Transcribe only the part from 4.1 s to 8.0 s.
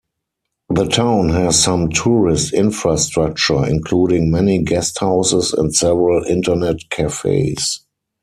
many guesthouses and several internet cafes.